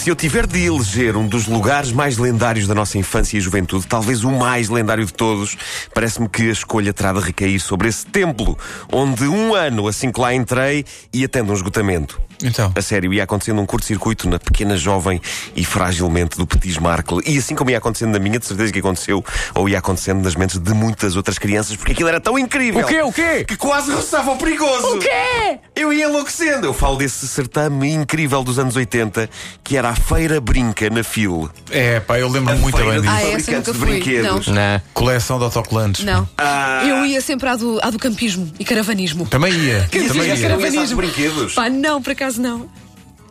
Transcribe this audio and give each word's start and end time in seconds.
Se 0.00 0.08
eu 0.08 0.16
tiver 0.16 0.46
de 0.46 0.64
eleger 0.64 1.14
um 1.14 1.26
dos 1.26 1.46
lugares 1.46 1.92
mais 1.92 2.16
lendários 2.16 2.66
da 2.66 2.74
nossa 2.74 2.96
infância 2.96 3.36
e 3.36 3.40
juventude, 3.40 3.86
talvez 3.86 4.24
o 4.24 4.30
mais 4.30 4.70
lendário 4.70 5.04
de 5.04 5.12
todos, 5.12 5.58
parece-me 5.92 6.26
que 6.26 6.48
a 6.48 6.52
escolha 6.52 6.90
terá 6.90 7.12
de 7.12 7.20
recair 7.20 7.60
sobre 7.60 7.86
esse 7.86 8.06
templo, 8.06 8.56
onde 8.90 9.24
um 9.24 9.54
ano 9.54 9.86
assim 9.86 10.10
que 10.10 10.18
lá 10.18 10.34
entrei 10.34 10.86
ia 11.12 11.28
tendo 11.28 11.52
um 11.52 11.54
esgotamento. 11.54 12.18
Então. 12.42 12.72
A 12.74 12.82
sério, 12.82 13.12
ia 13.12 13.24
acontecendo 13.24 13.60
um 13.60 13.66
curto-circuito 13.66 14.28
na 14.28 14.38
pequena 14.38 14.76
jovem 14.76 15.20
e 15.54 15.64
fragilmente 15.64 16.36
do 16.36 16.46
Petit 16.46 16.80
Markle. 16.80 17.20
E 17.26 17.38
assim 17.38 17.54
como 17.54 17.70
ia 17.70 17.78
acontecendo 17.78 18.12
na 18.12 18.18
minha, 18.18 18.38
de 18.38 18.46
certeza 18.46 18.72
que 18.72 18.78
aconteceu, 18.78 19.24
ou 19.54 19.68
ia 19.68 19.78
acontecendo 19.78 20.22
nas 20.22 20.34
mentes 20.34 20.58
de 20.58 20.74
muitas 20.74 21.16
outras 21.16 21.38
crianças, 21.38 21.76
porque 21.76 21.92
aquilo 21.92 22.08
era 22.08 22.20
tão 22.20 22.38
incrível. 22.38 22.82
O 22.82 22.86
quê? 22.86 23.02
O 23.02 23.12
quê? 23.12 23.44
Que 23.44 23.56
quase 23.56 23.92
roçava 23.92 24.32
o 24.32 24.36
perigoso. 24.36 24.96
O 24.96 24.98
quê? 24.98 25.58
Eu 25.74 25.92
ia 25.92 26.06
enlouquecendo. 26.06 26.66
Eu 26.66 26.74
falo 26.74 26.96
desse 26.96 27.26
certame 27.28 27.90
incrível 27.92 28.42
dos 28.42 28.58
anos 28.58 28.76
80, 28.76 29.28
que 29.62 29.76
era 29.76 29.90
a 29.90 29.94
Feira 29.94 30.40
Brinca 30.40 30.88
na 30.90 31.02
FIL. 31.02 31.50
É, 31.70 32.00
pá, 32.00 32.18
eu 32.18 32.28
lembro 32.28 32.56
muito 32.58 32.76
Feira 32.76 32.92
bem 32.92 33.00
disso. 33.02 33.12
Ah, 33.14 33.22
essa 33.22 33.52
nunca 33.52 33.72
de 33.72 33.78
fui. 33.78 33.88
brinquedos. 33.88 34.48
Na 34.48 34.82
coleção 34.92 35.38
de 35.38 35.44
autocolantes. 35.44 36.04
Não. 36.04 36.28
Ah. 36.36 36.82
Eu 36.84 37.04
ia 37.04 37.20
sempre 37.20 37.48
à 37.48 37.56
do, 37.56 37.78
à 37.82 37.90
do 37.90 37.98
campismo 37.98 38.50
e 38.58 38.64
caravanismo. 38.64 39.26
Também 39.26 39.52
ia. 39.52 39.88
Também 40.08 40.28
ia. 40.28 40.34
esses 40.34 40.92
brinquedos? 40.92 41.54
Pá, 41.54 41.68
não, 41.68 42.02
por 42.02 42.14
acaso 42.30 42.40
não. 42.42 42.68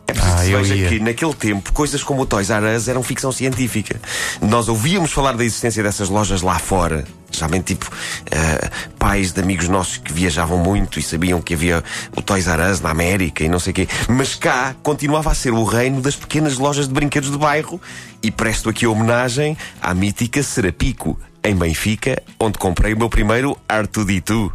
É 0.06 0.12
preciso 0.12 0.32
Ah, 0.34 0.38
que 0.40 0.44
se 0.46 0.50
eu 0.52 0.58
veja 0.58 0.74
ia. 0.74 0.88
que 0.88 0.98
naquele 0.98 1.34
tempo 1.34 1.72
coisas 1.72 2.02
como 2.02 2.22
o 2.22 2.26
Toys 2.26 2.50
R 2.50 2.66
Us 2.76 2.88
eram 2.88 3.00
ficção 3.02 3.30
científica. 3.30 4.00
Nós 4.42 4.68
ouvíamos 4.68 5.12
falar 5.12 5.32
da 5.36 5.44
existência 5.44 5.82
dessas 5.84 6.08
lojas 6.08 6.42
lá 6.42 6.58
fora. 6.58 7.04
Geralmente, 7.30 7.74
tipo, 7.76 7.88
eh, 8.28 8.70
pais 8.98 9.30
de 9.32 9.40
amigos 9.40 9.68
nossos 9.68 9.98
que 9.98 10.12
viajavam 10.12 10.58
muito 10.58 10.98
e 10.98 11.02
sabiam 11.02 11.40
que 11.40 11.54
havia 11.54 11.84
o 12.16 12.20
Toys 12.20 12.48
R 12.48 12.72
Us 12.72 12.80
na 12.80 12.90
América 12.90 13.44
e 13.44 13.48
não 13.48 13.60
sei 13.60 13.70
o 13.70 13.74
quê. 13.74 13.88
Mas 14.08 14.34
cá 14.34 14.74
continuava 14.82 15.30
a 15.30 15.34
ser 15.34 15.52
o 15.52 15.62
reino 15.62 16.00
das 16.00 16.16
pequenas 16.16 16.58
lojas 16.58 16.88
de 16.88 16.92
brinquedos 16.94 17.30
de 17.30 17.38
bairro. 17.38 17.80
E 18.20 18.32
presto 18.32 18.68
aqui 18.68 18.86
homenagem 18.88 19.56
à 19.80 19.94
mítica 19.94 20.42
Serapico, 20.42 21.16
em 21.44 21.54
Benfica, 21.54 22.20
onde 22.38 22.58
comprei 22.58 22.94
o 22.94 22.98
meu 22.98 23.08
primeiro 23.08 23.56
R2D2. 23.68 24.50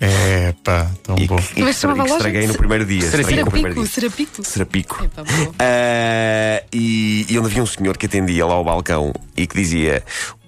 É, 0.00 0.54
pá, 0.64 0.90
tão 1.02 1.18
E 1.18 1.26
bom. 1.26 1.36
que, 1.36 1.60
e 1.60 1.62
é 1.62 1.66
que 1.66 1.72
chamava 1.74 2.08
estraguei 2.08 2.46
no 2.46 2.54
primeiro 2.54 2.86
dia. 2.86 3.00
Estraguei 3.00 3.44
no 3.44 3.50
primeiro 3.50 3.86
Serapico, 3.86 4.40
dia. 4.40 4.50
Serapico. 4.50 5.02
Serapico. 5.02 5.08
Boa. 5.14 5.54
Ah, 5.58 6.62
e, 6.72 7.26
e 7.28 7.38
onde 7.38 7.48
havia 7.48 7.62
um 7.62 7.66
senhor 7.66 7.98
que 7.98 8.06
atendia 8.06 8.46
lá 8.46 8.54
ao 8.54 8.64
balcão 8.64 9.12
e 9.36 9.46
que 9.46 9.54
dizia: 9.56 10.02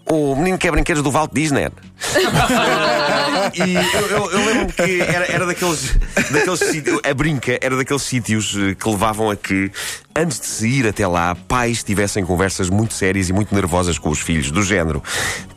O 0.06 0.34
menino 0.36 0.58
quer 0.58 0.70
brinquedos 0.72 1.02
do 1.02 1.10
Walt 1.10 1.30
Disney. 1.32 1.68
e 3.54 3.74
eu, 3.74 4.06
eu- 4.08 4.30
eu 4.30 4.46
lembro 4.46 4.72
que 4.74 5.00
era, 5.00 5.30
era 5.32 5.46
daqueles, 5.46 5.96
daqueles 6.30 6.58
sítios, 6.58 7.00
a 7.08 7.14
brinca 7.14 7.58
era 7.60 7.76
daqueles 7.76 8.02
sítios 8.02 8.54
eh, 8.58 8.74
que 8.74 8.88
levavam 8.88 9.30
a 9.30 9.36
que, 9.36 9.70
antes 10.14 10.40
de 10.40 10.46
se 10.46 10.68
ir 10.68 10.86
até 10.86 11.06
lá, 11.06 11.34
pais 11.48 11.82
tivessem 11.82 12.24
conversas 12.24 12.68
muito 12.68 12.94
sérias 12.94 13.28
e 13.28 13.32
muito 13.32 13.54
nervosas 13.54 13.98
com 13.98 14.10
os 14.10 14.18
filhos, 14.20 14.50
do 14.50 14.62
género: 14.62 15.02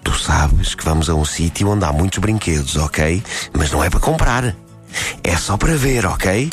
Tu 0.03 0.13
sabes 0.17 0.75
que 0.75 0.85
vamos 0.85 1.09
a 1.09 1.15
um 1.15 1.25
sítio 1.25 1.67
onde 1.69 1.83
há 1.85 1.91
muitos 1.91 2.19
brinquedos, 2.19 2.77
ok? 2.77 3.21
Mas 3.53 3.71
não 3.71 3.83
é 3.83 3.89
para 3.89 3.99
comprar. 3.99 4.55
É 5.23 5.35
só 5.35 5.57
para 5.57 5.75
ver, 5.75 6.05
ok? 6.05 6.49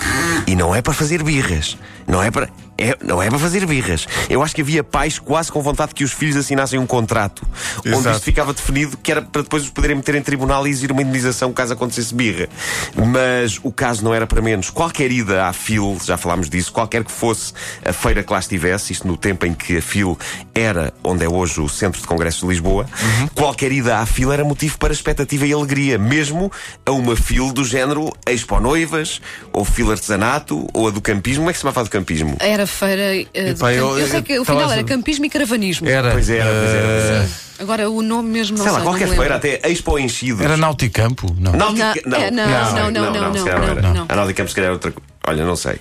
E 0.48 0.56
não 0.56 0.74
é 0.74 0.82
para 0.82 0.92
fazer 0.92 1.22
birras. 1.22 1.76
Não 2.08 2.20
é 2.22 2.30
para. 2.30 2.48
É, 2.78 2.96
não 3.04 3.22
é 3.22 3.28
para 3.28 3.38
fazer 3.38 3.66
birras. 3.66 4.06
Eu 4.28 4.42
acho 4.42 4.54
que 4.54 4.62
havia 4.62 4.82
pais 4.82 5.18
quase 5.18 5.52
com 5.52 5.60
vontade 5.62 5.94
que 5.94 6.02
os 6.02 6.12
filhos 6.12 6.36
assinassem 6.36 6.78
um 6.78 6.86
contrato 6.86 7.46
onde 7.80 7.90
Exato. 7.90 8.16
isto 8.16 8.24
ficava 8.24 8.52
definido 8.52 8.96
que 8.96 9.10
era 9.10 9.22
para 9.22 9.42
depois 9.42 9.62
os 9.62 9.70
poderem 9.70 9.96
meter 9.96 10.14
em 10.14 10.22
tribunal 10.22 10.66
e 10.66 10.70
exigir 10.70 10.90
uma 10.90 11.02
indemnização 11.02 11.52
caso 11.52 11.72
acontecesse 11.72 12.14
birra. 12.14 12.48
Mas 12.94 13.60
o 13.62 13.72
caso 13.72 14.04
não 14.04 14.14
era 14.14 14.26
para 14.26 14.40
menos. 14.40 14.70
Qualquer 14.70 15.10
ida 15.10 15.46
à 15.46 15.52
FIL, 15.52 15.98
já 16.04 16.16
falámos 16.16 16.48
disso, 16.48 16.72
qualquer 16.72 17.04
que 17.04 17.10
fosse 17.10 17.52
a 17.84 17.92
feira 17.92 18.22
que 18.22 18.32
lá 18.32 18.38
estivesse, 18.38 18.92
isto 18.92 19.06
no 19.06 19.16
tempo 19.16 19.46
em 19.46 19.54
que 19.54 19.76
a 19.76 19.82
FIL 19.82 20.18
era 20.54 20.92
onde 21.04 21.24
é 21.24 21.28
hoje 21.28 21.60
o 21.60 21.68
Centro 21.68 22.00
de 22.00 22.06
Congressos 22.06 22.40
de 22.40 22.46
Lisboa, 22.46 22.86
qualquer 23.34 23.72
ida 23.72 23.98
à 23.98 24.06
FIL 24.06 24.32
era 24.32 24.44
motivo 24.44 24.78
para 24.78 24.92
expectativa 24.92 25.46
e 25.46 25.52
alegria, 25.52 25.98
mesmo 25.98 26.50
a 26.84 26.90
uma 26.90 27.16
FIL 27.16 27.52
do 27.52 27.64
género 27.64 28.12
Expo 28.26 28.60
Noivas, 28.60 29.20
ou 29.52 29.64
FIL 29.64 29.90
Artesanato, 29.90 30.66
ou 30.72 30.88
a 30.88 30.90
do 30.90 31.00
Campismo. 31.00 31.42
Como 31.42 31.50
é 31.50 31.52
que 31.52 31.58
se 31.58 31.62
chamava 31.62 31.80
a 31.80 31.84
do 31.84 31.90
Campismo? 31.90 32.36
Era 32.38 32.61
feira. 32.66 33.16
eh, 33.34 33.52
do 33.52 33.58
Epá, 33.58 33.72
eu- 33.72 33.98
eu, 33.98 34.06
sei 34.08 34.22
que 34.22 34.38
o 34.38 34.44
final 34.44 34.68
a- 34.68 34.72
era 34.72 34.84
campismo 34.84 35.24
e 35.24 35.30
caravanismo. 35.30 35.88
Era. 35.88 36.10
Pois 36.12 36.28
era, 36.30 36.44
pois 36.44 36.70
era, 36.74 36.86
era. 36.86 37.24
eh, 37.24 37.28
Agora 37.60 37.88
o 37.88 38.02
nome 38.02 38.28
mesmo 38.30 38.56
não 38.58 38.64
Sei 38.64 38.72
sei. 38.72 38.78
lá, 38.80 38.84
qualquer 38.84 39.06
não 39.08 39.14
feira, 39.16 39.36
até 39.36 39.60
Expo 39.70 39.96
Enchidos. 39.98 40.40
Era 40.42 40.56
Nauticampo? 40.56 41.32
Não. 41.38 41.52
Não, 41.52 41.68
é, 41.68 42.30
não, 42.32 42.90
não, 42.90 42.90
não, 42.90 43.12
não, 43.12 43.34
se 43.34 43.44
calhar 43.44 43.60
não, 43.60 43.68
era. 43.68 43.82
não. 43.94 44.06
A 44.08 44.16
Náutica 44.16 44.34
Campos, 44.38 44.50
se 44.52 44.56
calhar, 44.56 44.70
é 44.70 44.72
outra 44.72 44.90
coisa. 44.90 45.06
Olha, 45.28 45.44
não 45.44 45.54
sei. 45.54 45.76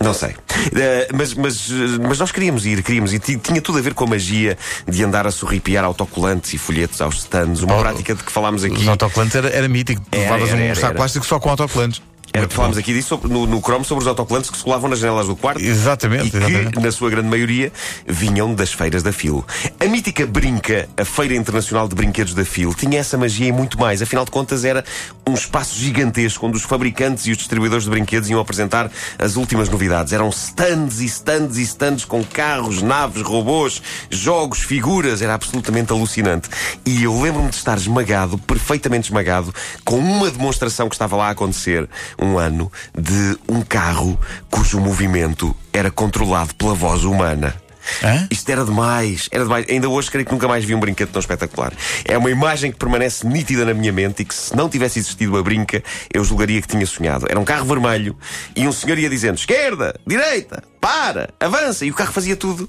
Não 0.00 0.14
sei. 0.14 0.36
Eh, 0.76 1.08
mas, 1.12 1.34
mas, 1.34 1.68
eh, 1.70 1.98
mas 2.06 2.20
nós 2.20 2.30
queríamos 2.30 2.64
ir, 2.64 2.84
queríamos 2.84 3.12
ir. 3.12 3.18
Ti- 3.18 3.36
Tinha 3.36 3.60
tudo 3.60 3.78
a 3.78 3.80
ver 3.80 3.94
com 3.94 4.04
a 4.04 4.06
magia 4.06 4.56
de 4.86 5.02
andar 5.02 5.26
a 5.26 5.32
sorripiar 5.32 5.82
autocolantes 5.84 6.54
e 6.54 6.58
folhetos 6.58 7.00
aos 7.00 7.16
stands, 7.18 7.62
uma 7.64 7.76
Oh, 7.76 7.80
prática 7.80 8.14
de 8.14 8.22
que 8.22 8.30
falámos 8.30 8.62
aqui. 8.62 8.76
Os 8.76 8.86
autocolantes 8.86 9.34
era, 9.34 9.48
era 9.48 9.66
mítico. 9.68 10.00
Era, 10.12 10.22
Levavas 10.22 10.48
era, 10.50 10.58
um 10.58 10.60
era, 10.66 10.74
saco 10.76 10.86
era. 10.86 10.94
plástico 10.94 11.26
só 11.26 11.40
com 11.40 11.50
autocolantes. 11.50 12.00
Era, 12.38 12.46
Muito 12.46 12.54
falámos 12.54 12.76
bom. 12.76 12.80
aqui 12.80 12.92
disso 12.92 13.08
sobre- 13.08 13.32
no, 13.32 13.46
no 13.46 13.60
Chrome 13.60 13.84
sobre 13.84 14.02
os 14.02 14.08
autocolantes 14.08 14.50
que 14.50 14.56
se 14.58 14.64
colavam 14.64 14.88
nas 14.88 14.98
janelas 14.98 15.26
do 15.26 15.36
quarto. 15.36 15.60
Exatamente, 15.60 16.26
E 16.26 16.30
que, 16.30 16.36
exatamente. 16.36 16.80
na 16.80 16.92
sua 16.92 17.10
grande 17.10 17.28
maioria, 17.28 17.72
vinham 18.06 18.54
das 18.54 18.72
feiras 18.72 19.02
da 19.02 19.12
FIL. 19.12 19.44
A 19.80 19.84
mítica 19.86 20.26
Brinca, 20.26 20.88
a 20.96 21.04
Feira 21.04 21.34
Internacional 21.34 21.88
de 21.88 21.94
Brinquedos 21.94 22.34
da 22.34 22.44
FIL, 22.44 22.74
tinha 22.74 22.98
essa 23.00 23.16
magia 23.18 23.48
e 23.48 23.52
muito 23.52 23.78
mais. 23.78 24.00
Afinal 24.02 24.24
de 24.24 24.30
contas, 24.30 24.64
era 24.64 24.84
um 25.26 25.34
espaço 25.34 25.74
gigantesco 25.78 26.46
onde 26.46 26.56
os 26.56 26.62
fabricantes 26.62 27.26
e 27.26 27.30
os 27.32 27.36
distribuidores 27.38 27.84
de 27.84 27.90
brinquedos 27.90 28.28
iam 28.30 28.40
apresentar 28.40 28.90
as 29.18 29.36
últimas 29.36 29.68
novidades. 29.68 30.12
Eram 30.12 30.28
stands 30.30 31.00
e 31.00 31.06
stands 31.06 31.56
e 31.58 31.62
stands 31.62 32.04
com 32.04 32.22
carros, 32.24 32.82
naves, 32.82 33.22
robôs, 33.22 33.82
jogos, 34.10 34.60
figuras. 34.60 35.20
Era 35.22 35.34
absolutamente 35.34 35.92
alucinante. 35.92 36.48
E 36.84 37.02
eu 37.04 37.20
lembro-me 37.20 37.50
de 37.50 37.56
estar 37.56 37.76
esmagado, 37.76 38.38
perfeitamente 38.38 39.08
esmagado, 39.08 39.54
com 39.84 39.98
uma 39.98 40.30
demonstração 40.30 40.88
que 40.88 40.94
estava 40.94 41.16
lá 41.16 41.28
a 41.28 41.30
acontecer 41.30 41.88
um 42.18 42.27
ano 42.36 42.70
de 42.96 43.38
um 43.48 43.62
carro 43.62 44.18
cujo 44.50 44.80
movimento 44.80 45.54
era 45.72 45.90
controlado 45.90 46.54
pela 46.56 46.74
voz 46.74 47.04
humana. 47.04 47.54
Hã? 48.02 48.28
Isto 48.30 48.50
era 48.50 48.64
demais, 48.64 49.28
era 49.32 49.44
demais. 49.44 49.66
Ainda 49.68 49.88
hoje 49.88 50.10
creio 50.10 50.26
que 50.26 50.32
nunca 50.32 50.46
mais 50.46 50.64
vi 50.64 50.74
um 50.74 50.80
brinquedo 50.80 51.10
tão 51.10 51.20
espetacular. 51.20 51.72
É 52.04 52.18
uma 52.18 52.30
imagem 52.30 52.70
que 52.70 52.76
permanece 52.76 53.26
nítida 53.26 53.64
na 53.64 53.72
minha 53.72 53.92
mente 53.92 54.22
e 54.22 54.24
que 54.24 54.34
se 54.34 54.54
não 54.54 54.68
tivesse 54.68 54.98
existido 54.98 55.36
a 55.38 55.42
brinca, 55.42 55.82
eu 56.12 56.22
julgaria 56.22 56.60
que 56.60 56.68
tinha 56.68 56.84
sonhado. 56.84 57.26
Era 57.28 57.38
um 57.38 57.44
carro 57.44 57.64
vermelho 57.64 58.16
e 58.54 58.66
um 58.68 58.72
senhor 58.72 58.98
ia 58.98 59.08
dizendo 59.08 59.38
esquerda, 59.38 59.98
direita, 60.06 60.62
para, 60.80 61.30
avança, 61.40 61.86
e 61.86 61.90
o 61.90 61.94
carro 61.94 62.12
fazia 62.12 62.36
tudo. 62.36 62.68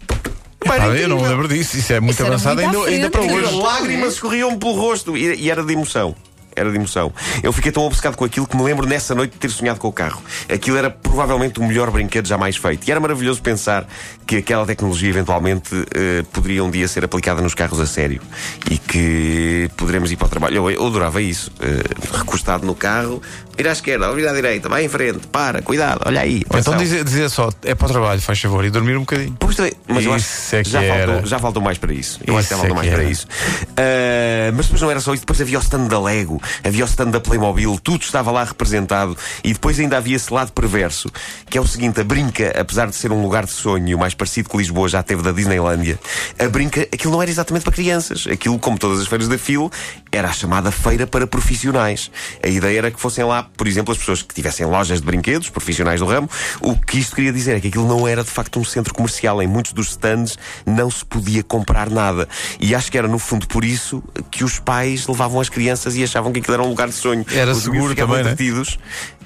Pá, 0.65 0.75
era 0.75 0.91
Ah, 0.91 0.95
eu 0.95 1.07
não 1.07 1.21
me 1.21 1.27
lembro 1.27 1.47
disso. 1.47 1.77
Isso 1.77 1.93
é 1.93 1.99
muito 1.99 2.15
Isso 2.15 2.25
avançado 2.25 2.61
muito 2.61 2.83
ainda, 2.83 2.89
ainda 2.89 3.09
para 3.09 3.21
hoje. 3.21 3.55
Lágrimas 3.55 4.13
escorriam-me 4.13 4.57
pelo 4.57 4.73
rosto 4.73 5.15
e, 5.17 5.35
e 5.35 5.49
era 5.49 5.63
de 5.63 5.73
emoção. 5.73 6.15
Era 6.59 6.71
de 6.71 6.75
emoção. 6.75 7.11
Eu 7.41 7.53
fiquei 7.53 7.71
tão 7.71 7.83
obcecado 7.83 8.15
com 8.15 8.25
aquilo 8.25 8.45
que 8.45 8.57
me 8.57 8.63
lembro 8.63 8.85
nessa 8.85 9.15
noite 9.15 9.31
de 9.31 9.37
ter 9.37 9.49
sonhado 9.49 9.79
com 9.79 9.87
o 9.87 9.93
carro. 9.93 10.21
Aquilo 10.51 10.77
era 10.77 10.89
provavelmente 10.89 11.59
o 11.59 11.63
melhor 11.63 11.89
brinquedo 11.89 12.27
jamais 12.27 12.57
feito. 12.57 12.87
E 12.87 12.91
era 12.91 12.99
maravilhoso 12.99 13.41
pensar 13.41 13.87
que 14.25 14.37
aquela 14.37 14.65
tecnologia 14.65 15.09
eventualmente 15.09 15.73
eh, 15.95 16.23
poderia 16.33 16.63
um 16.63 16.69
dia 16.69 16.87
ser 16.87 17.03
aplicada 17.05 17.41
nos 17.41 17.55
carros 17.55 17.79
a 17.79 17.85
sério. 17.85 18.21
E 18.69 18.77
que 18.77 19.69
poderemos 19.77 20.11
ir 20.11 20.17
para 20.17 20.27
o 20.27 20.29
trabalho. 20.29 20.55
Eu, 20.57 20.69
eu 20.69 20.85
adorava 20.85 21.21
isso. 21.21 21.51
Eh, 21.61 22.17
recostado 22.17 22.65
no 22.65 22.75
carro, 22.75 23.21
vira 23.59 23.71
à 23.71 23.73
esquerda, 23.73 24.13
vira 24.13 24.31
à 24.31 24.33
direita, 24.33 24.69
vai 24.69 24.85
em 24.85 24.87
frente, 24.87 25.27
para, 25.27 25.61
cuidado, 25.61 26.03
olha 26.05 26.21
aí. 26.21 26.43
Então 26.55 26.77
dizer, 26.77 27.03
dizer 27.03 27.29
só, 27.29 27.49
é 27.63 27.75
para 27.75 27.87
o 27.87 27.91
trabalho, 27.91 28.21
faz 28.21 28.39
favor, 28.39 28.63
e 28.63 28.69
dormir 28.69 28.95
um 28.95 29.01
bocadinho. 29.01 29.35
Pois 29.37 29.53
também, 29.53 29.73
mas 29.85 30.05
eu 30.05 30.13
acho 30.13 30.25
Isso 30.25 30.55
é 30.55 30.63
que 30.63 30.69
já, 30.69 30.81
era. 30.81 31.11
faltou, 31.11 31.29
já 31.29 31.39
faltou 31.39 31.61
mais 31.61 31.77
para 31.77 31.91
isso. 31.91 32.21
Eu 32.25 32.37
acho 32.37 32.47
que 32.47 32.55
já 32.55 32.61
Isso 32.61 32.67
faltou 32.67 32.83
é 32.83 32.87
mais 32.87 32.89
para 32.89 33.03
isso. 33.03 33.27
Ah, 33.75 34.51
mas 34.55 34.65
depois 34.65 34.81
não 34.81 34.89
era 34.89 35.01
só 35.01 35.13
isso, 35.13 35.23
depois 35.23 35.41
havia 35.41 35.57
o 35.57 35.61
stand 35.61 35.87
da 35.87 35.99
Lego, 35.99 36.41
havia 36.63 36.85
o 36.85 36.87
stand 36.87 37.09
da 37.09 37.19
Playmobil, 37.19 37.77
tudo 37.83 38.01
estava 38.01 38.31
lá 38.31 38.45
representado 38.45 39.17
e 39.43 39.51
depois 39.51 39.77
ainda 39.77 39.97
havia 39.97 40.15
esse 40.15 40.33
lado 40.33 40.53
perverso, 40.53 41.11
que 41.49 41.57
é 41.57 41.61
o 41.61 41.67
seguinte: 41.67 41.99
a 41.99 42.03
brinca, 42.05 42.53
apesar 42.57 42.87
de 42.87 42.95
ser 42.95 43.11
um 43.11 43.21
lugar 43.21 43.45
de 43.45 43.51
sonho, 43.51 43.99
mais 43.99 44.13
parecido 44.13 44.47
que 44.47 44.55
Lisboa 44.55 44.87
já 44.87 45.03
teve 45.03 45.21
da 45.21 45.33
Disneylândia, 45.33 45.99
a 46.39 46.47
brinca, 46.47 46.83
aquilo 46.83 47.11
não 47.11 47.21
era 47.21 47.29
exatamente 47.29 47.63
para 47.63 47.73
crianças. 47.73 48.25
Aquilo, 48.31 48.57
como 48.57 48.77
todas 48.77 49.01
as 49.01 49.07
feiras 49.07 49.27
da 49.27 49.37
FIL, 49.37 49.69
era 50.11 50.29
a 50.29 50.33
chamada 50.33 50.71
feira 50.71 51.05
para 51.05 51.27
profissionais. 51.27 52.11
A 52.43 52.47
ideia 52.47 52.77
era 52.77 52.91
que 52.91 52.99
fossem 52.99 53.23
lá, 53.23 53.43
por 53.55 53.67
exemplo, 53.67 53.91
as 53.91 53.97
pessoas 53.97 54.21
que 54.21 54.33
tivessem 54.33 54.65
lojas 54.65 54.99
de 54.99 55.05
brinquedos, 55.05 55.49
profissionais 55.49 55.99
do 55.99 56.05
ramo. 56.05 56.29
O 56.61 56.75
que 56.75 56.99
isto 56.99 57.15
queria 57.15 57.31
dizer 57.31 57.55
é 57.57 57.59
que 57.59 57.67
aquilo 57.67 57.87
não 57.87 58.07
era 58.07 58.23
de 58.23 58.29
facto 58.29 58.59
um 58.59 58.63
centro 58.63 58.93
comercial. 58.93 59.41
Em 59.41 59.47
muitos 59.47 59.73
dos 59.73 59.89
stands 59.89 60.37
não 60.65 60.89
se 60.89 61.05
podia 61.05 61.43
comprar 61.43 61.89
nada. 61.89 62.27
E 62.59 62.73
acho 62.73 62.91
que 62.91 62.97
era, 62.97 63.07
no 63.07 63.19
fundo, 63.19 63.47
por 63.47 63.63
isso 63.63 64.03
que 64.31 64.43
os 64.43 64.59
pais 64.59 65.07
levavam 65.07 65.39
as 65.39 65.49
crianças 65.49 65.95
e 65.95 66.03
achavam 66.03 66.31
que 66.31 66.39
aquilo 66.39 66.55
era 66.55 66.63
um 66.63 66.69
lugar 66.69 66.87
de 66.87 66.95
sonho. 66.95 67.25
Era 67.31 67.51
Os 67.51 67.63
seguro 67.63 67.95
também, 67.95 68.23
né? 68.23 68.35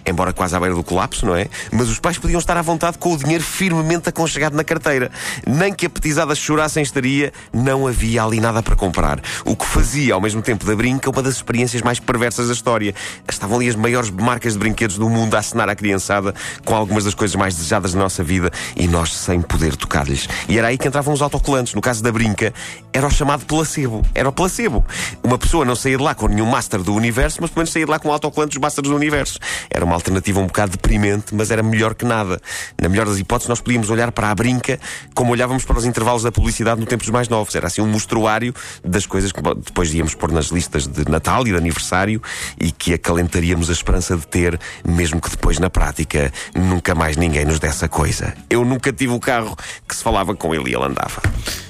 Embora 0.06 0.34
quase 0.34 0.56
à 0.56 0.60
beira 0.60 0.76
do 0.76 0.84
colapso, 0.84 1.26
não 1.26 1.36
é? 1.36 1.48
Mas 1.72 1.90
os 1.90 2.00
pais 2.00 2.18
podiam 2.18 2.40
estar 2.40 2.58
à 2.58 2.62
vontade 2.62 2.98
com 2.98 3.14
o 3.14 3.18
dinheiro 3.18 3.44
firmemente 3.44 4.10
aconchegado 4.10 4.56
na 4.56 4.64
carteira. 4.64 5.12
Nem 5.46 5.74
que 5.74 5.86
a 5.86 5.90
petizada 5.90 6.36
chorasse 6.36 6.80
em 6.80 6.84
estaria, 6.84 7.32
não 7.52 7.88
havia 7.88 8.24
ali 8.24 8.40
nada 8.40 8.62
para 8.62 8.76
comprar. 8.76 9.22
O 9.46 9.56
que 9.56 9.66
fazia, 9.66 10.14
ao 10.14 10.22
mesmo 10.22 10.42
tempo 10.42 10.66
da 10.66 10.76
brinca, 10.76 11.10
uma 11.10 11.22
das 11.22 11.36
experiências 11.36 11.82
mais 11.82 12.00
perversas 12.00 12.48
da 12.48 12.54
história. 12.54 12.94
Estavam 13.28 13.58
ali 13.58 13.70
as 13.70 13.76
maiores 13.76 14.10
marcas 14.10 14.54
de 14.54 14.60
brinquedos 14.60 14.98
do 14.98 15.10
mundo 15.10 15.36
a 15.36 15.40
acenar 15.40 15.70
à 15.70 15.76
criançada 15.76 16.34
com 16.66 16.76
algumas 16.76 17.04
das 17.06 17.14
coisas 17.14 17.36
mais 17.36 17.56
desejadas 17.56 17.94
da 17.94 18.00
nossa 18.00 18.24
vida 18.24 18.52
e 18.76 18.88
nós 18.88 19.14
sem 19.14 19.42
poder 19.42 19.76
tocar-lhes. 19.76 20.28
E 20.48 20.58
era 20.58 20.68
aí 20.68 20.78
que 20.78 20.88
entravam 20.88 21.14
os 21.14 21.22
autocolantes. 21.22 21.74
No 21.74 21.82
caso 21.82 22.04
da 22.04 22.12
brinca, 22.12 22.54
era 22.92 23.08
o 23.08 23.12
chamado 23.12 23.46
placebo. 23.46 24.02
Era 24.14 24.30
o 24.30 24.32
placebo. 24.32 24.86
Uma 25.24 25.38
pessoa 25.38 25.66
não 25.66 25.76
saía 25.76 25.98
de 25.98 26.04
lá 26.04 26.14
com 26.14 26.28
nenhum 26.28 26.46
master 26.46 26.82
do 26.82 26.94
universo, 26.94 27.40
mas 27.42 27.50
pelo 27.50 27.60
menos 27.60 27.72
saía 27.72 27.86
de 27.86 27.92
lá 27.92 28.00
com 28.00 28.10
um 28.10 28.14
autocolante 28.14 28.52
dos 28.52 28.62
masters 28.62 28.88
do 28.88 28.96
universo. 28.96 29.40
Era 29.70 29.84
uma 29.86 29.93
alternativa 29.96 30.40
um 30.40 30.48
bocado 30.48 30.74
deprimente, 30.74 31.34
mas 31.34 31.52
era 31.52 31.64
melhor 31.64 31.96
que 31.96 32.06
nada. 32.06 32.42
Na 32.82 32.90
melhor 32.90 33.06
das 33.06 33.18
hipóteses, 33.18 33.50
nós 33.50 33.62
podíamos 33.62 33.90
olhar 33.90 34.12
para 34.12 34.30
a 34.30 34.36
brinca 34.36 34.80
como 35.14 35.32
olhávamos 35.32 35.66
para 35.66 35.78
os 35.78 35.86
intervalos 35.86 36.24
da 36.24 36.32
publicidade 36.32 36.80
no 36.80 36.86
tempo 36.86 37.04
dos 37.04 37.12
mais 37.12 37.30
novos. 37.30 37.54
Era 37.56 37.68
assim 37.68 37.82
um 37.82 37.88
mostruário 37.88 38.54
das 38.84 39.06
coisas 39.06 39.32
que 39.32 39.42
depois 39.42 39.94
íamos 39.94 40.16
pôr 40.16 40.32
nas 40.32 40.48
listas 40.48 40.88
de 40.88 41.10
Natal 41.10 41.42
e 41.48 41.52
de 41.52 41.58
aniversário 41.58 42.22
e 42.60 42.72
que 42.72 42.94
acalentaríamos 42.94 43.70
a 43.70 43.74
esperança 43.74 44.16
de 44.18 44.28
ter, 44.28 44.60
mesmo 44.86 45.22
que 45.22 45.30
depois 45.30 45.60
na 45.60 45.70
prática 45.70 46.32
nunca 46.56 46.96
mais 46.96 47.18
ninguém 47.18 47.46
nos 47.46 47.60
desse 47.60 47.86
a 47.86 47.90
coisa. 47.90 48.34
Eu 48.50 48.66
nunca 48.66 48.92
tive 48.92 49.14
o 49.14 49.20
carro 49.20 49.56
que 49.88 49.96
se 49.96 50.04
falava 50.04 50.36
com 50.36 50.54
ele 50.54 50.72
e 50.72 50.76
ele 50.76 50.84
andava. 50.84 51.22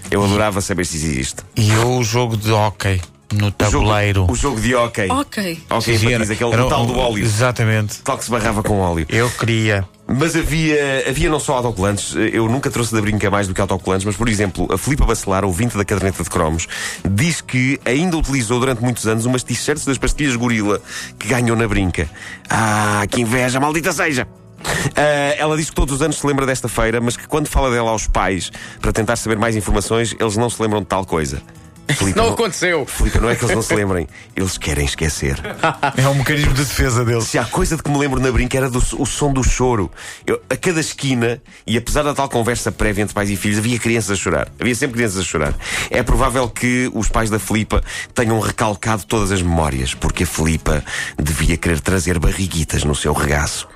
Eu 0.10 0.24
adorava 0.24 0.62
saber 0.62 0.86
se 0.86 0.96
existe. 0.98 1.42
E 1.56 1.72
eu 1.72 1.98
o 1.98 2.04
jogo 2.04 2.38
de 2.38 2.52
hóquei 2.52 3.02
no 3.32 3.52
tabuleiro. 3.52 4.24
O 4.24 4.28
jogo, 4.28 4.34
o 4.34 4.36
jogo 4.36 4.62
de 4.62 4.76
hóquei. 4.76 5.10
Ok. 5.10 5.64
Ok, 5.70 5.98
Sim, 5.98 6.18
diz 6.18 6.30
aquele 6.30 6.56
o 6.56 6.70
tal 6.70 6.86
do 6.86 6.98
óleo. 6.98 7.24
Exatamente. 7.24 8.02
Tal 8.02 8.18
que 8.18 8.26
se 8.26 8.32
barrava 8.32 8.62
com 8.64 8.80
óleo. 8.80 9.06
Eu 9.10 9.30
queria. 9.30 9.88
Mas 10.06 10.36
havia, 10.36 11.06
havia 11.08 11.30
não 11.30 11.40
só 11.40 11.54
autocolantes, 11.56 12.14
eu 12.16 12.48
nunca 12.50 12.70
trouxe 12.70 12.94
da 12.94 13.02
brinca 13.02 13.32
mais 13.32 13.48
do 13.48 13.54
que 13.54 13.62
autocolantes, 13.62 14.06
mas 14.06 14.18
por 14.18 14.28
exemplo, 14.28 14.68
a 14.72 14.78
Filipa 14.78 15.06
Bacelar, 15.06 15.46
ouvinte 15.46 15.78
da 15.78 15.86
caderneta 15.86 16.22
de 16.22 16.30
cromos, 16.30 16.68
diz 17.10 17.40
que 17.40 17.80
ainda 17.86 18.18
utilizou 18.18 18.60
durante 18.60 18.82
muitos 18.82 19.08
anos 19.08 19.26
umas 19.26 19.44
t-shirts 19.44 19.86
das 19.86 19.98
pastilhas 19.98 20.36
gorila 20.36 20.82
que 21.18 21.30
ganhou 21.30 21.56
na 21.56 21.68
brinca. 21.68 22.10
Ah, 22.50 23.06
que 23.10 23.22
inveja, 23.22 23.60
maldita 23.62 23.94
seja! 23.94 24.28
Uh, 24.64 25.36
ela 25.38 25.58
diz 25.58 25.70
que 25.70 25.76
todos 25.76 25.96
os 25.96 26.02
anos 26.02 26.18
se 26.18 26.28
lembra 26.28 26.46
desta 26.46 26.68
feira, 26.68 27.02
mas 27.02 27.18
que 27.18 27.28
quando 27.28 27.48
fala 27.48 27.72
dela 27.72 27.92
aos 27.92 28.08
pais 28.08 28.52
para 28.82 28.92
tentar 28.92 29.16
saber 29.16 29.38
mais 29.38 29.56
informações, 29.56 30.16
eles 30.20 30.38
não 30.38 30.50
se 30.50 30.62
lembram 30.62 30.82
de 30.82 30.88
tal 30.88 31.06
coisa. 31.06 31.42
Filipe, 31.92 32.18
não 32.18 32.30
aconteceu. 32.30 32.86
Filipe, 32.86 33.20
não 33.20 33.30
é 33.30 33.36
que 33.36 33.44
eles 33.44 33.56
não 33.56 33.62
se 33.62 33.76
lembrem, 33.76 34.08
eles 34.36 34.58
querem 34.58 34.86
esquecer. 34.86 35.38
É 35.98 36.08
um 36.08 36.16
mecanismo 36.16 36.54
de 36.54 36.64
defesa 36.64 37.06
deles. 37.06 37.26
Se 37.26 37.38
há 37.38 37.46
coisa 37.46 37.76
de 37.76 37.84
que 37.84 37.90
me 37.90 37.98
lembro 37.98 38.20
na 38.20 38.32
brinca 38.32 38.58
era 38.58 38.70
do, 38.70 38.80
o 38.98 39.06
som 39.06 39.32
do 39.32 39.44
choro. 39.44 39.92
Eu, 40.26 40.42
a 40.50 40.56
cada 40.56 40.80
esquina, 40.80 41.42
e 41.68 41.78
apesar 41.78 42.04
da 42.04 42.14
tal 42.14 42.28
conversa 42.30 42.72
prévia 42.72 43.04
entre 43.04 43.14
pais 43.14 43.30
e 43.30 43.36
filhos, 43.36 43.58
havia 43.58 43.78
crianças 43.78 44.12
a 44.12 44.16
chorar. 44.16 44.48
Havia 44.60 44.76
sempre 44.76 44.96
crianças 44.96 45.20
a 45.20 45.24
chorar. 45.24 45.54
É 45.90 46.02
provável 46.02 46.50
que 46.50 46.90
os 46.94 47.10
pais 47.10 47.30
da 47.30 47.40
Filipa 47.40 47.84
tenham 48.14 48.40
recalcado 48.40 49.04
todas 49.06 49.32
as 49.32 49.42
memórias, 49.42 49.94
porque 49.94 50.24
a 50.24 50.28
Filipa 50.28 50.84
devia 51.22 51.58
querer 51.58 51.80
trazer 51.80 52.18
barriguitas 52.20 52.84
no 52.84 52.96
seu 52.96 53.14
regaço. 53.14 53.68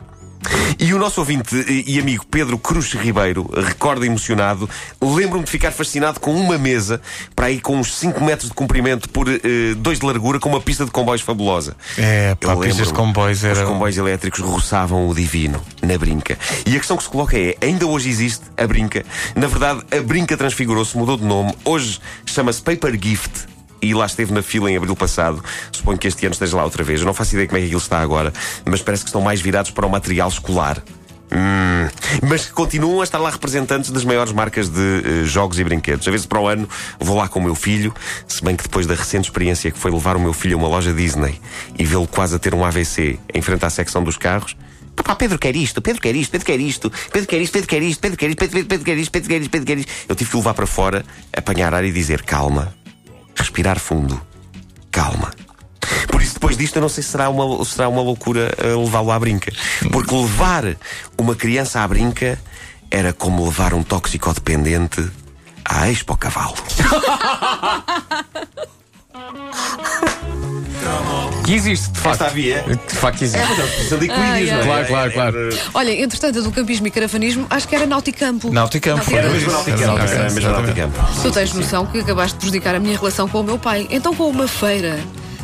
E 0.80 0.94
o 0.94 1.00
nosso 1.00 1.20
ouvinte 1.20 1.56
e 1.86 2.00
amigo 2.00 2.26
Pedro 2.26 2.58
Cruz 2.58 2.94
Ribeiro 2.94 3.50
recorda 3.56 4.06
emocionado: 4.06 4.70
lembro-me 5.02 5.46
de 5.46 5.52
ficar 5.52 5.72
fascinado 5.72 6.20
com 6.20 6.34
uma 6.34 6.58
mesa 6.58 7.02
para 7.36 7.48
aí 7.48 7.60
com 7.60 7.78
uns 7.78 7.96
5 7.96 8.24
metros 8.24 8.50
de 8.50 8.56
comprimento 8.56 9.10
por 9.10 9.26
2 9.28 9.38
uh, 9.38 10.00
de 10.00 10.06
largura, 10.06 10.40
com 10.40 10.50
uma 10.50 10.62
pista 10.62 10.86
de 10.86 10.92
comboios 10.92 11.22
fabulosa. 11.22 11.76
É, 11.98 12.36
pá, 12.36 12.56
pistas 12.56 12.88
de 12.88 12.94
comboios 12.94 13.44
era. 13.44 13.64
Os 13.64 13.70
comboios 13.70 13.98
elétricos 13.98 14.40
roçavam 14.40 15.08
o 15.08 15.16
divino 15.16 15.62
na 15.82 15.98
brinca. 15.98 16.38
E 16.66 16.76
a 16.76 16.80
questão 16.80 16.98
que 16.98 17.04
se 17.04 17.10
coloca 17.10 17.38
é: 17.38 17.56
ainda 17.62 17.86
hoje 17.86 18.10
existe 18.10 18.46
a 18.56 18.68
brinca? 18.68 19.06
Na 19.36 19.48
verdade, 19.48 19.82
a 19.92 20.02
brinca 20.02 20.38
transfigurou-se, 20.38 20.98
mudou 20.98 21.18
de 21.18 21.24
nome. 21.24 21.54
Hoje 21.66 22.00
chama-se 22.26 22.62
Paper 22.62 22.98
Gift 23.02 23.57
e 23.90 23.94
lá 23.94 24.06
esteve 24.06 24.34
na 24.34 24.42
fila 24.42 24.70
em 24.70 24.78
abril 24.78 24.96
passado. 24.96 25.44
Suponho 25.72 25.98
que 25.98 26.08
este 26.08 26.26
ano 26.26 26.34
esteja 26.34 26.58
lá 26.58 26.64
outra 26.64 26.84
vez. 26.84 27.00
Eu 27.00 27.06
não 27.06 27.14
faço 27.14 27.34
ideia 27.34 27.48
como 27.48 27.58
é 27.58 27.62
que 27.62 27.68
aquilo 27.68 27.82
está 27.82 28.00
agora, 28.00 28.34
mas 28.66 28.82
parece 28.82 29.04
que 29.04 29.10
estão 29.10 29.22
mais 29.22 29.42
virados 29.42 29.72
para 29.72 29.86
o 29.86 29.90
material 29.90 30.30
escolar. 30.30 30.82
Hum, 31.32 31.90
mas 32.28 32.46
continuam 32.46 33.02
a 33.02 33.04
estar 33.04 33.20
lá 33.20 33.30
representantes 33.30 33.92
das 33.92 34.06
maiores 34.06 34.32
marcas 34.32 34.70
de 34.70 34.80
uh, 34.80 35.26
jogos 35.26 35.60
e 35.60 35.64
brinquedos. 35.64 36.08
A 36.08 36.12
vezes 36.12 36.26
para 36.26 36.40
o 36.40 36.48
ano 36.48 36.68
vou 37.00 37.18
lá 37.18 37.28
com 37.28 37.40
o 37.40 37.44
meu 37.44 37.56
filho, 37.56 37.94
se 38.28 38.44
bem 38.44 38.56
que 38.56 38.64
depois 38.64 38.88
da 38.88 38.96
recente 38.96 39.26
experiência 39.26 39.70
que 39.70 39.78
foi 39.78 39.92
levar 39.92 40.16
o 40.16 40.20
meu 40.20 40.34
filho 40.34 40.56
a 40.56 40.60
uma 40.60 40.68
loja 40.68 40.94
Disney 40.94 41.40
e 41.78 41.86
vê-lo 41.86 42.08
quase 42.08 42.36
a 42.36 42.40
ter 42.40 42.54
um 42.54 42.64
AVC 42.64 43.20
em 43.34 43.42
frente 43.42 43.66
à 43.66 43.70
secção 43.70 44.04
dos 44.04 44.18
carros. 44.18 44.56
Papá, 44.96 45.16
Pedro 45.16 45.38
quer 45.38 45.56
isto, 45.56 45.80
Pedro 45.80 46.02
quer 46.02 46.16
isto, 46.16 46.32
Pedro 46.32 46.46
quer 46.48 46.60
isto, 46.60 46.92
Pedro 47.12 47.28
quer 47.28 47.40
isto, 47.40 47.52
Pedro 47.52 47.68
quer 47.68 47.82
isto, 47.84 48.00
Pedro 48.02 48.18
quer 48.18 48.30
isto, 48.30 48.40
Pedro 48.40 48.56
quer 48.58 48.58
isto, 48.58 48.68
Pedro 48.68 48.86
quer 48.86 48.98
isto, 48.98 49.12
Pedro 49.12 49.30
quer 49.30 49.42
isto, 49.42 49.52
Pedro 49.52 49.68
quer 49.68 49.78
isto. 49.78 49.92
Eu 50.10 50.16
tive 50.16 50.32
que 50.32 50.38
levar 50.38 50.56
para 50.56 50.66
fora, 50.66 51.06
apanhar 51.36 51.72
ar 51.74 51.84
e 51.84 51.92
dizer 51.92 52.24
calma, 52.24 52.74
respirar 53.58 53.80
fundo. 53.80 54.22
Calma. 54.92 55.34
Por 56.12 56.22
isso, 56.22 56.36
depois 56.36 56.56
disto, 56.56 56.76
eu 56.76 56.82
não 56.82 56.90
sei 56.90 57.02
se 57.02 57.10
será 57.10 57.28
uma, 57.28 57.66
será 57.66 57.90
uma 57.90 58.02
loucura 58.02 58.54
uh, 58.64 58.84
levá-lo 58.84 59.12
à 59.12 59.20
brinca. 59.20 59.52
Porque 59.92 60.14
levar 60.14 60.76
uma 61.18 61.36
criança 61.36 61.82
à 61.82 61.88
brinca 61.88 62.40
era 62.92 63.14
como 63.14 63.44
levar 63.44 63.74
um 63.74 63.82
toxicodependente 63.82 65.10
à 65.66 65.90
Expo 65.90 66.16
Cavalo. 66.16 66.54
Que 71.48 71.54
existe, 71.54 71.92
de 71.92 72.00
facto. 72.02 72.12
Esta 72.16 72.26
havia. 72.26 72.62
De 72.64 72.96
facto 72.96 73.22
existe. 73.22 73.88
São 73.88 73.98
de 73.98 74.08
equilíbrios, 74.08 74.52
não 74.52 74.60
é? 74.60 74.64
Claro, 74.64 74.88
claro, 74.88 75.12
claro. 75.14 75.50
Olha, 75.74 76.04
entretanto, 76.04 76.40
a 76.40 76.42
do 76.42 76.52
campismo 76.52 76.88
e 76.88 76.92
caravanismo, 76.92 77.48
acho 77.50 77.66
que 77.70 77.74
era 77.74 77.86
Nauticampo. 77.86 78.52
Nauticampo, 78.52 79.02
foi. 79.06 79.14
Era 79.18 79.30
mesmo 79.30 79.52
Nauticampo. 79.54 79.98
Era 79.98 80.30
mesmo 80.30 80.52
Nauticampo. 80.52 81.00
Tu 81.22 81.32
tens 81.32 81.54
noção 81.54 81.86
que 81.86 82.00
acabaste 82.00 82.34
de 82.34 82.40
prejudicar 82.40 82.76
a 82.76 82.82
minha 82.82 82.98
relação 82.98 83.30
com 83.30 83.40
o 83.40 83.44
meu 83.46 83.58
pai. 83.58 83.88
Então, 83.90 84.14
com 84.14 84.30
uma 84.30 84.46
feira 84.46 85.00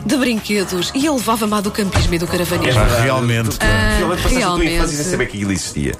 de 0.06 0.18
brinquedos 0.18 0.92
e 0.94 1.08
ele 1.08 1.16
levava-me 1.16 1.54
à 1.54 1.62
do 1.62 1.72
campismo 1.72 2.14
e 2.16 2.20
do 2.20 2.28
caravanismo. 2.28 2.82
Pá, 2.82 3.02
realmente. 3.02 3.58
Ah, 3.62 3.96
Realmente 4.00 4.24
passaste 4.24 4.26
a 4.26 4.30
tua 4.30 4.40
realmente. 4.40 4.74
infância 4.76 4.98
sem 4.98 5.06
saber 5.10 5.26
que 5.28 5.38
aquilo 5.38 5.54
existia. 5.54 5.94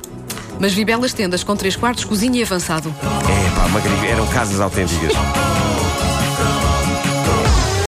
Mas 0.60 0.74
vi 0.74 0.84
belas 0.84 1.14
tendas 1.14 1.46
com 1.46 1.56
três 1.56 1.78
quartos, 1.78 2.04
cozinha 2.04 2.42
e 2.42 2.44
avançado. 2.44 2.94
É 3.02 3.56
pá, 3.56 3.66
uma 3.68 4.06
eram 4.06 4.28
casas 4.28 4.60
autênticas. 4.60 5.14